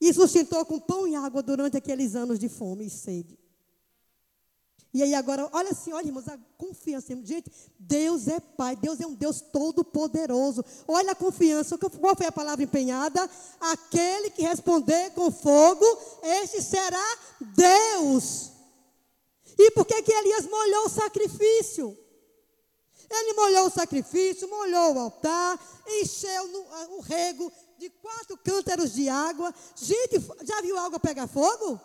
[0.00, 3.38] e sustentou com pão e água durante aqueles anos de fome e sede.
[4.92, 7.14] E aí agora, olha assim, olha irmãos, a confiança.
[7.22, 10.64] Gente, Deus é Pai, Deus é um Deus todo-poderoso.
[10.88, 13.28] Olha a confiança, qual foi a palavra empenhada?
[13.60, 15.84] Aquele que responder com fogo,
[16.22, 18.50] este será Deus.
[19.62, 21.94] E por que que Elias molhou o sacrifício?
[23.10, 25.60] Ele molhou o sacrifício, molhou o altar,
[26.00, 29.54] encheu no, o rego de quatro cântaros de água.
[29.76, 31.78] Gente, já viu água pegar fogo?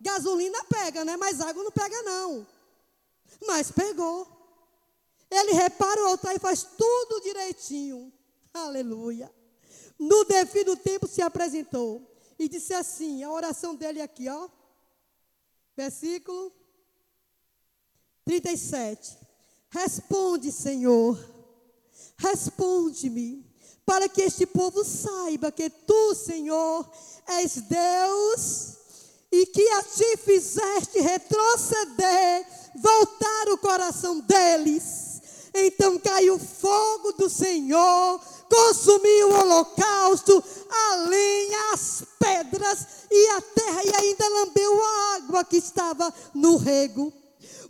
[0.00, 1.18] Gasolina pega, né?
[1.18, 2.46] Mas água não pega, não.
[3.46, 4.26] Mas pegou.
[5.30, 8.10] Ele repara o altar e faz tudo direitinho.
[8.54, 9.30] Aleluia.
[9.98, 14.48] No devido tempo se apresentou e disse assim: a oração dele aqui, ó.
[15.76, 16.61] Versículo
[18.24, 19.18] 37.
[19.70, 21.18] Responde, Senhor,
[22.16, 23.44] responde-me,
[23.86, 26.88] para que este povo saiba que tu, Senhor,
[27.26, 28.76] és Deus
[29.30, 35.22] e que a ti fizeste retroceder, voltar o coração deles.
[35.54, 43.40] Então caiu o fogo do Senhor, consumiu o holocausto, a lenha, as pedras e a
[43.40, 47.21] terra, e ainda lambeu a água que estava no rego.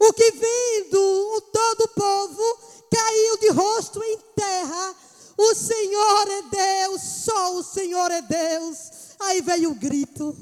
[0.04, 0.98] O que vindo
[1.36, 2.58] o todo o povo
[2.90, 4.96] caiu de rosto em terra.
[5.38, 8.90] O Senhor é Deus, só o Senhor é Deus.
[9.20, 10.36] Aí veio o grito.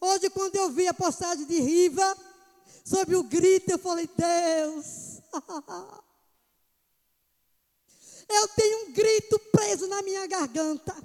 [0.00, 2.18] Hoje, quando eu vi a postagem de Riva
[2.84, 5.22] sobre o grito, eu falei: Deus,
[8.28, 10.96] eu tenho um grito preso na minha garganta.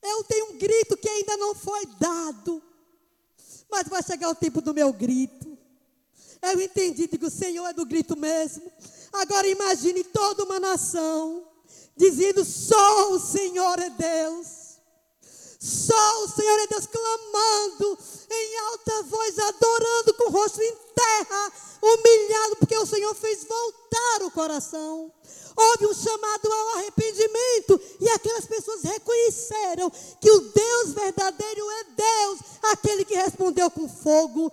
[0.00, 2.62] Eu tenho um grito que ainda não foi dado.
[3.68, 5.41] Mas vai chegar o tempo do meu grito.
[6.42, 8.70] Eu entendi, digo, o Senhor é do grito mesmo.
[9.12, 11.46] Agora imagine toda uma nação
[11.96, 14.62] dizendo: só o Senhor é Deus.
[15.60, 21.52] Só o Senhor é Deus clamando em alta voz, adorando com o rosto em terra,
[21.80, 25.12] humilhado, porque o Senhor fez voltar o coração
[25.56, 32.38] houve um chamado ao arrependimento e aquelas pessoas reconheceram que o Deus verdadeiro é Deus,
[32.62, 34.52] aquele que respondeu com fogo.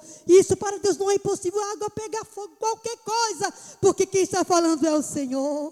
[4.49, 5.71] Falando é o Senhor.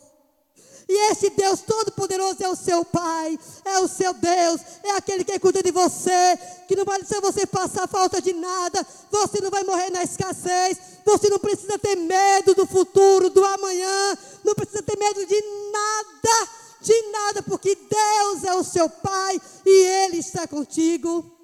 [0.88, 5.38] E esse Deus Todo-Poderoso é o seu Pai, é o seu Deus, é aquele que
[5.38, 9.64] cuida de você, que não vai deixar você passar falta de nada, você não vai
[9.64, 14.98] morrer na escassez, você não precisa ter medo do futuro, do amanhã, não precisa ter
[14.98, 15.42] medo de
[15.74, 21.37] nada, de nada, porque Deus é o seu Pai e Ele está contigo.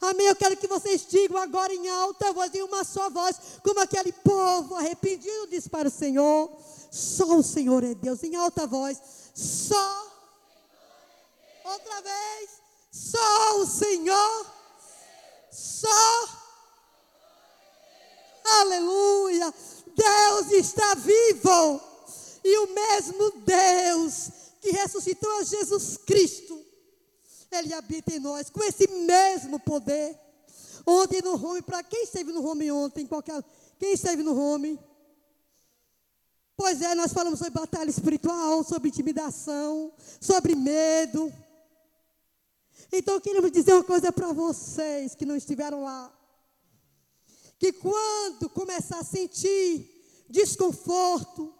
[0.00, 0.26] Amém.
[0.26, 4.12] Eu quero que vocês digam agora em alta voz, em uma só voz, como aquele
[4.12, 6.50] povo arrependido disse para o Senhor.
[6.90, 9.00] Só o Senhor é Deus, em alta voz.
[9.34, 10.10] Só.
[11.64, 12.50] Outra vez.
[12.90, 14.46] Só o Senhor.
[15.52, 16.28] Só.
[18.60, 19.52] Aleluia.
[19.86, 21.80] Deus está vivo.
[22.42, 26.59] E o mesmo Deus que ressuscitou a Jesus Cristo,
[27.50, 30.18] Ele habita em nós com esse mesmo poder.
[30.86, 33.42] Ontem no home, para quem esteve no home ontem, qualquer,
[33.78, 34.78] quem esteve no home?
[36.56, 41.32] Pois é, nós falamos sobre batalha espiritual, sobre intimidação, sobre medo.
[42.92, 46.12] Então, queremos dizer uma coisa para vocês que não estiveram lá.
[47.58, 51.54] Que quando começar a sentir desconforto,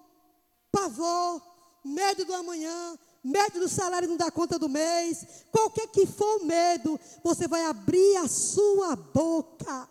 [0.71, 1.43] pavor,
[1.85, 6.45] medo do amanhã, medo do salário não dar conta do mês, qualquer que for o
[6.45, 9.89] medo, você vai abrir a sua boca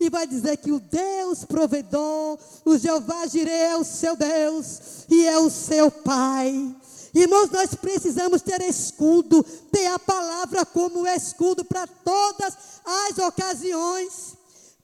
[0.00, 5.26] e vai dizer que o Deus provedor, o Jeová Jireh é o seu Deus e
[5.26, 6.76] é o seu Pai.
[7.14, 9.42] Irmãos, nós precisamos ter escudo,
[9.72, 14.37] ter a palavra como escudo para todas as ocasiões.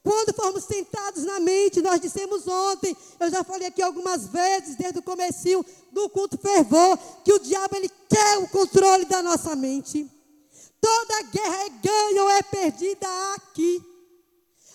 [0.05, 4.99] Quando formos tentados na mente, nós dissemos ontem, eu já falei aqui algumas vezes, desde
[4.99, 10.07] o começo do culto fervor, que o diabo ele quer o controle da nossa mente.
[10.79, 13.83] Toda guerra é ganha ou é perdida aqui.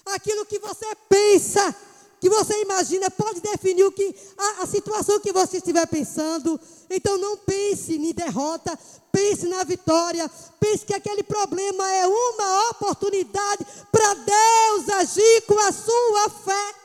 [0.07, 1.75] Aquilo que você pensa,
[2.19, 6.59] que você imagina, pode definir o que, a, a situação que você estiver pensando.
[6.89, 8.77] Então não pense em derrota,
[9.11, 10.29] pense na vitória.
[10.59, 16.75] Pense que aquele problema é uma oportunidade para Deus agir com a sua fé.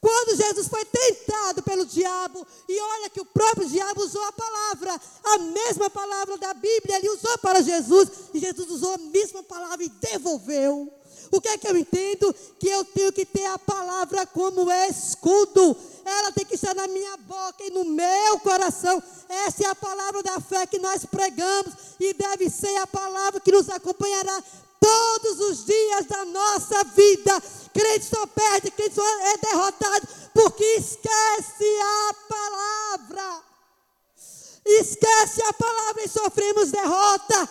[0.00, 5.00] Quando Jesus foi tentado pelo diabo, e olha que o próprio diabo usou a palavra,
[5.22, 9.84] a mesma palavra da Bíblia, ele usou para Jesus, e Jesus usou a mesma palavra
[9.84, 10.92] e devolveu.
[11.30, 12.34] O que é que eu entendo?
[12.58, 15.76] Que eu tenho que ter a palavra como escudo.
[16.04, 19.02] Ela tem que estar na minha boca e no meu coração.
[19.28, 23.52] Essa é a palavra da fé que nós pregamos e deve ser a palavra que
[23.52, 24.42] nos acompanhará
[24.80, 27.42] todos os dias da nossa vida.
[27.72, 33.42] Crente só perde, crente só é derrotado, porque esquece a palavra.
[34.64, 37.48] Esquece a palavra e sofremos derrota.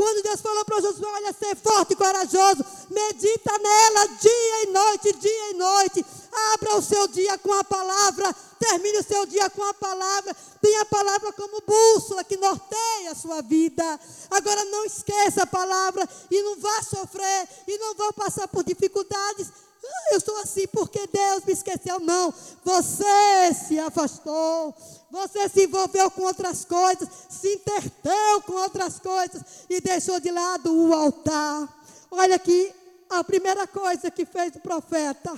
[0.00, 5.12] Quando Deus falou para Josué, olha, ser forte e corajoso, medita nela dia e noite,
[5.12, 6.06] dia e noite.
[6.54, 10.34] Abra o seu dia com a palavra, termine o seu dia com a palavra.
[10.62, 14.00] Tenha a palavra como bússola que norteia a sua vida.
[14.30, 19.48] Agora não esqueça a palavra e não vá sofrer e não vá passar por dificuldades.
[19.84, 22.00] Ah, eu sou assim porque Deus me esqueceu.
[22.00, 22.32] Não,
[22.64, 24.74] você se afastou.
[25.10, 30.72] Você se envolveu com outras coisas, se interteu com outras coisas e deixou de lado
[30.72, 31.68] o altar.
[32.10, 32.72] Olha aqui
[33.08, 35.32] a primeira coisa que fez o profeta.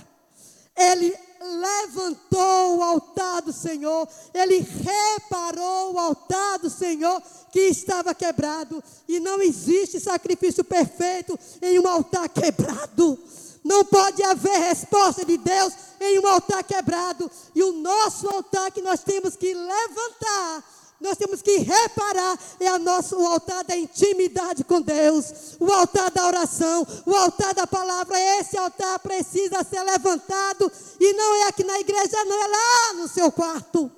[0.76, 8.82] Ele levantou o altar do Senhor, ele reparou o altar do Senhor que estava quebrado.
[9.08, 13.18] E não existe sacrifício perfeito em um altar quebrado.
[13.64, 17.30] Não pode haver resposta de Deus em um altar quebrado.
[17.54, 20.64] E o nosso altar que nós temos que levantar,
[21.00, 26.26] nós temos que reparar, é nosso, o altar da intimidade com Deus, o altar da
[26.26, 28.18] oração, o altar da palavra.
[28.40, 30.70] Esse altar precisa ser levantado.
[31.00, 33.90] E não é aqui na igreja, não, é lá no seu quarto.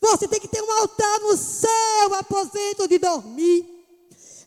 [0.00, 3.71] Você tem que ter um altar no seu aposento de dormir.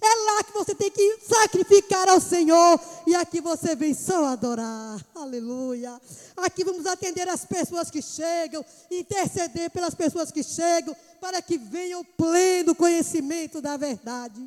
[0.01, 2.79] É lá que você tem que sacrificar ao Senhor.
[3.07, 5.03] E aqui você vem só adorar.
[5.13, 5.99] Aleluia.
[6.37, 12.03] Aqui vamos atender as pessoas que chegam, interceder pelas pessoas que chegam, para que venham
[12.03, 14.45] pleno conhecimento da verdade.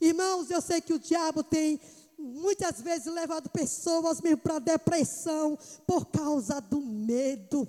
[0.00, 1.80] Irmãos, eu sei que o diabo tem
[2.18, 7.68] muitas vezes levado pessoas mesmo para depressão por causa do medo.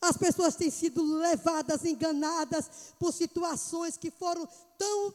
[0.00, 5.14] As pessoas têm sido levadas, enganadas por situações que foram tão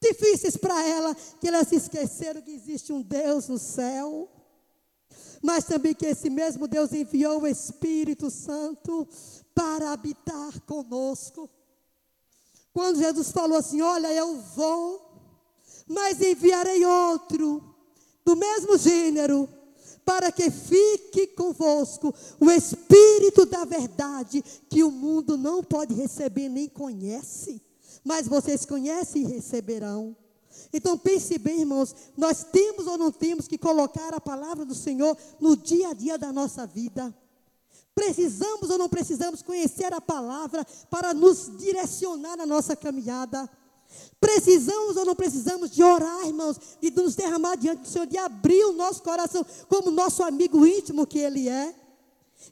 [0.00, 4.28] difíceis para ela, que elas esqueceram que existe um Deus no céu.
[5.42, 9.06] Mas também que esse mesmo Deus enviou o Espírito Santo
[9.54, 11.48] para habitar conosco.
[12.72, 15.00] Quando Jesus falou assim: Olha, eu vou,
[15.86, 17.62] mas enviarei outro,
[18.24, 19.48] do mesmo gênero,
[20.04, 26.68] para que fique convosco o Espírito da verdade, que o mundo não pode receber nem
[26.68, 27.62] conhece
[28.04, 30.16] mas vocês conhecem e receberão.
[30.72, 35.16] Então pense bem, irmãos, nós temos ou não temos que colocar a palavra do Senhor
[35.40, 37.14] no dia a dia da nossa vida.
[37.94, 43.48] Precisamos ou não precisamos conhecer a palavra para nos direcionar na nossa caminhada.
[44.20, 48.64] Precisamos ou não precisamos de orar, irmãos, de nos derramar diante do Senhor, de abrir
[48.64, 51.74] o nosso coração como nosso amigo íntimo que Ele é.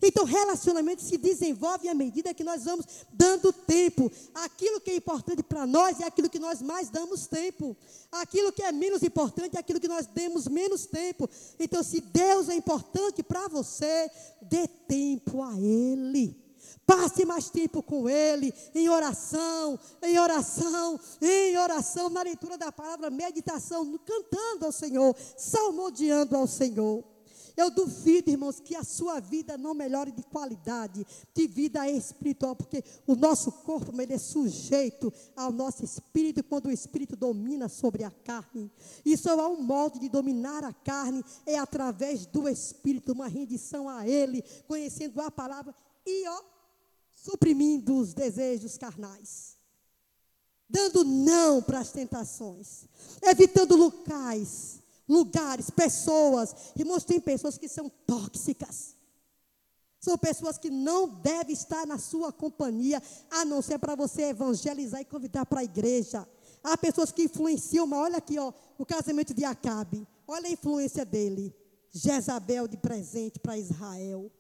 [0.03, 4.11] Então, relacionamento se desenvolve à medida que nós vamos dando tempo.
[4.35, 7.77] Aquilo que é importante para nós é aquilo que nós mais damos tempo.
[8.11, 11.29] Aquilo que é menos importante é aquilo que nós demos menos tempo.
[11.59, 14.11] Então, se Deus é importante para você,
[14.43, 16.45] dê tempo a Ele.
[16.85, 23.11] Passe mais tempo com Ele, em oração, em oração, em oração, na leitura da palavra,
[23.11, 27.16] meditação, cantando ao Senhor, salmodiando ao Senhor.
[27.57, 32.85] Eu duvido, irmãos, que a sua vida não melhore de qualidade, de vida espiritual, porque
[33.07, 38.11] o nosso corpo ele é sujeito ao nosso espírito, quando o espírito domina sobre a
[38.11, 38.71] carne.
[39.17, 44.07] Só há um modo de dominar a carne, é através do espírito, uma rendição a
[44.07, 46.43] ele, conhecendo a palavra e ó,
[47.15, 49.57] suprimindo os desejos carnais.
[50.69, 52.87] Dando não para as tentações,
[53.23, 56.55] evitando locais lugares, pessoas.
[56.77, 58.97] Irmãos, tem pessoas que são tóxicas.
[60.01, 65.01] São pessoas que não devem estar na sua companhia, a não ser para você evangelizar
[65.01, 66.29] e convidar para a igreja.
[66.63, 70.07] Há pessoas que influenciam, mas olha aqui, ó, o casamento de Acabe.
[70.27, 71.55] Olha a influência dele.
[71.91, 74.31] Jezabel de presente para Israel.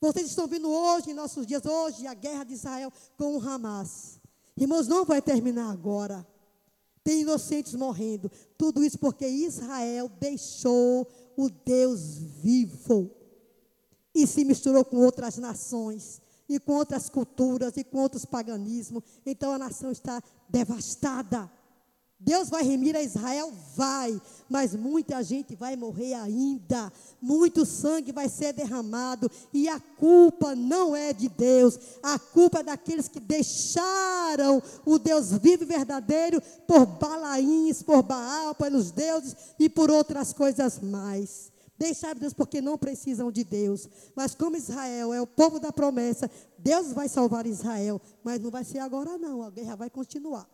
[0.00, 4.20] Vocês estão vendo hoje, em nossos dias, hoje, a guerra de Israel com o Hamas.
[4.56, 6.26] Irmãos, não vai terminar agora
[7.04, 8.30] tem inocentes morrendo.
[8.56, 13.10] Tudo isso porque Israel deixou o Deus vivo
[14.14, 19.02] e se misturou com outras nações, e com outras culturas, e com outros paganismos.
[19.26, 21.50] Então a nação está devastada.
[22.24, 23.52] Deus vai remir a Israel?
[23.76, 30.54] Vai, mas muita gente vai morrer ainda, muito sangue vai ser derramado, e a culpa
[30.54, 36.40] não é de Deus, a culpa é daqueles que deixaram o Deus vivo e verdadeiro
[36.66, 41.52] por Balaíns, por Baal, pelos deuses e por outras coisas mais.
[41.76, 43.88] Deixaram Deus porque não precisam de Deus.
[44.14, 48.00] Mas como Israel é o povo da promessa, Deus vai salvar Israel.
[48.22, 49.42] Mas não vai ser agora, não.
[49.42, 50.48] A guerra vai continuar.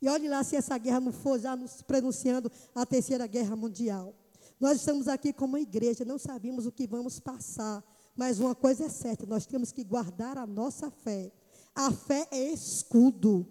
[0.00, 4.14] E olhe lá se essa guerra não for já nos pronunciando a terceira guerra mundial.
[4.60, 7.84] Nós estamos aqui como igreja, não sabemos o que vamos passar.
[8.16, 11.32] Mas uma coisa é certa: nós temos que guardar a nossa fé.
[11.74, 13.46] A fé é escudo.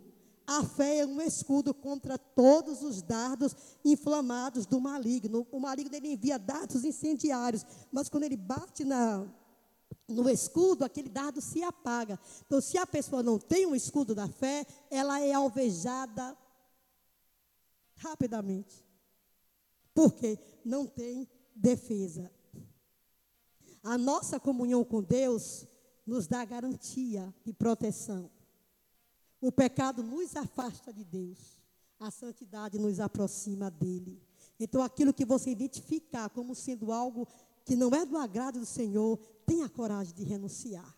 [0.45, 5.45] A fé é um escudo contra todos os dardos inflamados do maligno.
[5.51, 9.25] O maligno ele envia dardos incendiários, mas quando ele bate na,
[10.07, 12.19] no escudo, aquele dardo se apaga.
[12.45, 16.37] Então, se a pessoa não tem um escudo da fé, ela é alvejada
[17.97, 18.85] rapidamente.
[19.93, 22.31] Porque não tem defesa.
[23.83, 25.67] A nossa comunhão com Deus
[26.05, 28.31] nos dá garantia de proteção.
[29.41, 31.59] O pecado nos afasta de Deus,
[31.99, 34.21] a santidade nos aproxima dele.
[34.59, 37.27] Então, aquilo que você identificar como sendo algo
[37.67, 40.97] que não é do agrado do Senhor, tenha coragem de renunciar.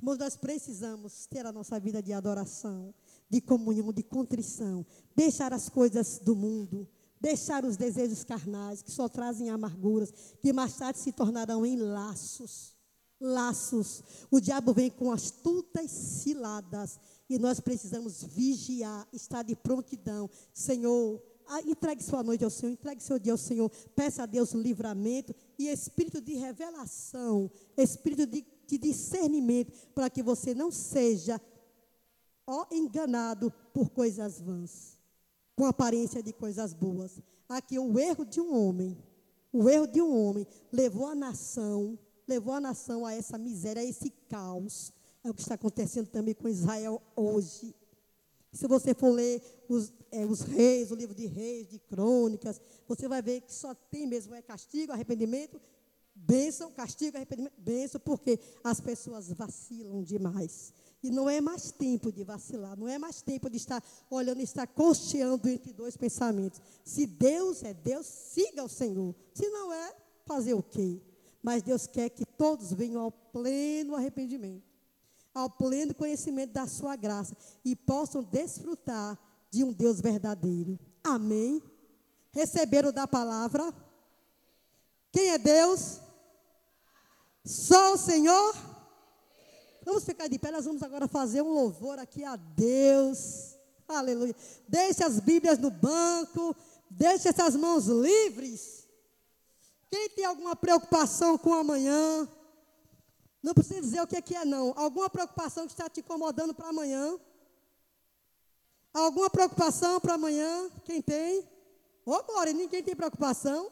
[0.00, 2.92] Irmãos, nós precisamos ter a nossa vida de adoração,
[3.30, 6.88] de comunhão, de contrição, deixar as coisas do mundo,
[7.20, 10.12] deixar os desejos carnais que só trazem amarguras,
[10.42, 12.76] que mais tarde se tornarão em laços.
[13.20, 14.02] Laços.
[14.32, 16.98] O diabo vem com astutas ciladas
[17.30, 20.28] e nós precisamos vigiar, estar de prontidão.
[20.52, 21.22] Senhor,
[21.64, 23.70] entregue sua noite ao Senhor, entregue seu dia ao Senhor.
[23.94, 30.54] Peça a Deus livramento e espírito de revelação, espírito de, de discernimento, para que você
[30.54, 31.40] não seja
[32.46, 34.98] ó, enganado por coisas vãs,
[35.54, 37.20] com aparência de coisas boas.
[37.48, 38.96] Aqui o erro de um homem,
[39.52, 43.84] o erro de um homem levou a nação, levou a nação a essa miséria, a
[43.84, 44.92] esse caos.
[45.24, 47.74] É o que está acontecendo também com Israel hoje.
[48.52, 53.08] Se você for ler os, é, os reis, o livro de reis, de crônicas, você
[53.08, 55.60] vai ver que só tem mesmo é castigo, arrependimento,
[56.14, 60.72] bênção, castigo, arrependimento, bênção, porque as pessoas vacilam demais.
[61.02, 64.66] E não é mais tempo de vacilar, não é mais tempo de estar olhando, estar
[64.66, 66.60] cocheando entre dois pensamentos.
[66.84, 69.14] Se Deus é Deus, siga o Senhor.
[69.32, 69.94] Se não é,
[70.26, 71.00] fazer o quê?
[71.42, 74.68] Mas Deus quer que todos venham ao pleno arrependimento
[75.38, 79.18] ao pleno conhecimento da sua graça e possam desfrutar
[79.50, 80.78] de um Deus verdadeiro.
[81.02, 81.62] Amém?
[82.32, 83.72] Receberam da palavra?
[85.10, 86.00] Quem é Deus?
[87.44, 88.54] Só o Senhor?
[89.84, 93.56] Vamos ficar de pé, nós vamos agora fazer um louvor aqui a Deus.
[93.88, 94.36] Aleluia.
[94.68, 96.54] Deixe as Bíblias no banco,
[96.90, 98.86] deixe essas mãos livres.
[99.90, 102.28] Quem tem alguma preocupação com amanhã?
[103.42, 104.74] Não precisa dizer o que é que é, não.
[104.76, 107.18] Alguma preocupação que está te incomodando para amanhã?
[108.92, 110.68] Alguma preocupação para amanhã?
[110.84, 111.40] Quem tem?
[112.04, 113.70] Ô, oh, Glória, ninguém tem preocupação?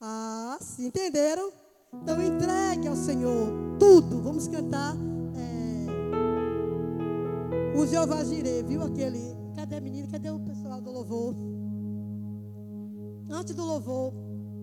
[0.00, 1.52] Ah, sim, entenderam?
[1.94, 3.48] Então entregue ao Senhor
[3.78, 4.20] tudo.
[4.22, 4.96] Vamos cantar
[5.36, 5.86] é,
[7.78, 9.36] o Jeová Jireh, viu aquele?
[9.54, 10.08] Cadê a menina?
[10.10, 11.34] Cadê o pessoal do louvor?
[13.30, 14.12] Antes do louvor,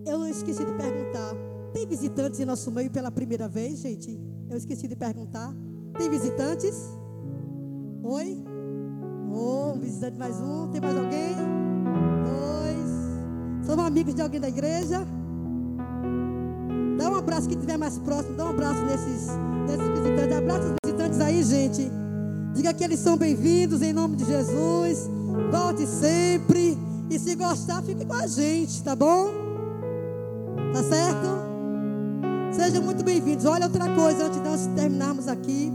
[0.06, 1.34] eu esqueci de perguntar.
[1.72, 4.20] Tem visitantes em nosso meio pela primeira vez, gente?
[4.48, 5.54] Eu esqueci de perguntar.
[5.96, 6.76] Tem visitantes?
[8.02, 8.49] Oi?
[9.30, 10.66] Um visitante mais um.
[10.68, 11.36] Tem mais alguém?
[12.24, 13.64] Dois.
[13.64, 15.06] São amigos de alguém da igreja?
[16.98, 18.36] Dá um abraço quem estiver mais próximo.
[18.36, 19.28] Dá um abraço nesses,
[19.68, 20.36] nesses visitantes.
[20.36, 21.90] Abraça os visitantes aí, gente.
[22.54, 25.08] Diga que eles são bem-vindos em nome de Jesus.
[25.52, 26.76] Volte sempre.
[27.08, 29.30] E se gostar, fique com a gente, tá bom?
[30.72, 31.50] Tá certo?
[32.52, 33.44] Sejam muito bem-vindos.
[33.44, 35.72] Olha outra coisa, antes de nós terminarmos aqui,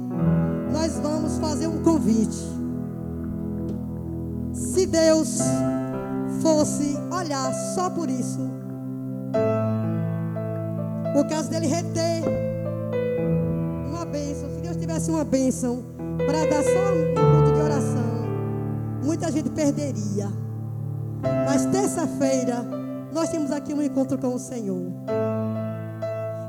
[0.72, 2.55] nós vamos fazer um convite.
[4.76, 5.38] Se Deus
[6.42, 8.42] fosse olhar só por isso,
[11.14, 12.22] por causa dele reter
[13.88, 15.82] uma bênção, se Deus tivesse uma bênção
[16.18, 18.28] para dar só um culto de oração,
[19.02, 20.28] muita gente perderia.
[21.46, 22.62] Mas terça-feira,
[23.14, 24.92] nós temos aqui um encontro com o Senhor.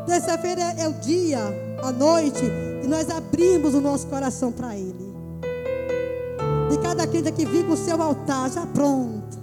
[0.04, 1.38] Terça-feira é o dia,
[1.80, 2.42] a noite,
[2.82, 5.05] que nós abrimos o nosso coração para Ele.
[6.70, 9.38] De cada crente que vir com o seu altar já pronto.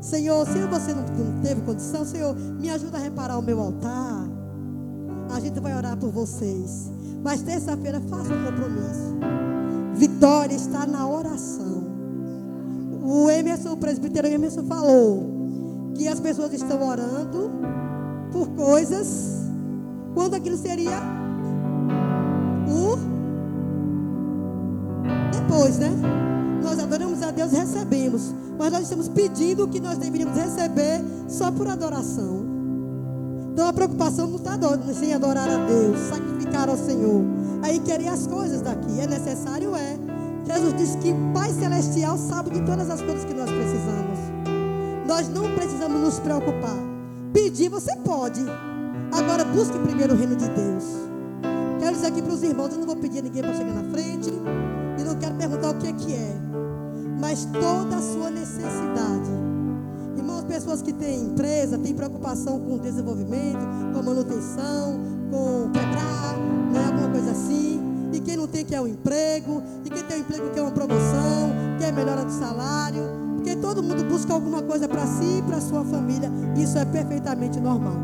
[0.00, 1.04] Senhor, se você não
[1.42, 4.26] teve condição, Senhor, me ajuda a reparar o meu altar.
[5.34, 6.90] A gente vai orar por vocês.
[7.22, 9.16] Mas terça-feira faça um compromisso.
[9.94, 11.84] Vitória está na oração.
[13.02, 15.34] o Emerson, o presbítero Emerson falou
[15.94, 17.50] que as pessoas estão orando
[18.32, 19.44] por coisas
[20.14, 21.00] quando aquilo seria
[22.68, 22.96] o
[25.32, 25.90] depois, né?
[26.64, 31.52] Nós adoramos a Deus recebemos, mas nós estamos pedindo o que nós deveríamos receber só
[31.52, 32.42] por adoração.
[33.52, 34.58] Então a preocupação não está
[34.98, 37.22] sem adorar a Deus, sacrificar ao Senhor.
[37.62, 38.98] Aí querer as coisas daqui.
[38.98, 39.96] É necessário, é.
[40.46, 44.18] Jesus disse que Pai Celestial sabe de todas as coisas que nós precisamos.
[45.06, 46.76] Nós não precisamos nos preocupar.
[47.32, 48.40] Pedir você pode.
[49.12, 50.84] Agora busque primeiro o reino de Deus.
[51.78, 53.90] Quero dizer aqui para os irmãos, eu não vou pedir a ninguém para chegar na
[53.90, 54.32] frente.
[55.14, 56.36] Não quero perguntar o que é que é.
[57.20, 59.30] Mas toda a sua necessidade.
[60.16, 64.98] Irmãos, pessoas que têm empresa, têm preocupação com desenvolvimento, com manutenção,
[65.30, 66.36] com quebrar,
[66.72, 67.80] né, alguma coisa assim.
[68.12, 71.52] E quem não tem quer um emprego, e quem tem um emprego quer uma promoção,
[71.78, 73.02] quer melhora do salário.
[73.36, 76.28] Porque todo mundo busca alguma coisa para si e para sua família.
[76.56, 77.94] Isso é perfeitamente normal.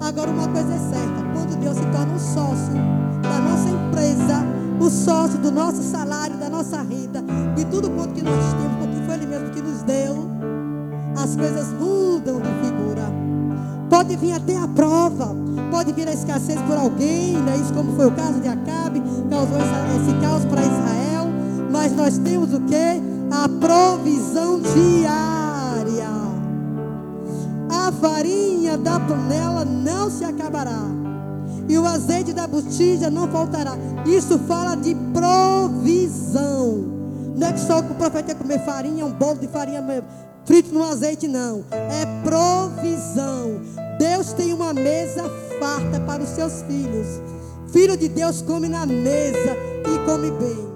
[0.00, 2.74] Agora, uma coisa é certa: quando Deus se torna um sócio
[3.22, 7.22] da nossa empresa, o sócio do nosso salário, da nossa renda,
[7.54, 10.28] de tudo quanto que nós temos, porque foi Ele mesmo que nos deu,
[11.16, 13.02] as coisas mudam de figura.
[13.88, 15.34] Pode vir até a prova,
[15.70, 17.56] pode vir a escassez por alguém, né?
[17.56, 21.28] isso como foi o caso de Acabe, causou esse caos para Israel,
[21.70, 23.02] mas nós temos o que?
[23.30, 26.08] A provisão diária.
[27.70, 31.03] A farinha da panela não se acabará
[31.68, 33.76] e o azeite da botija não faltará.
[34.06, 36.84] Isso fala de provisão.
[37.36, 39.82] Não é que só o profeta ia comer farinha, um bolo de farinha
[40.44, 41.64] frito no azeite, não.
[41.70, 43.60] É provisão.
[43.98, 45.24] Deus tem uma mesa
[45.58, 47.20] farta para os seus filhos.
[47.72, 49.56] Filho de Deus come na mesa
[49.86, 50.73] e come bem.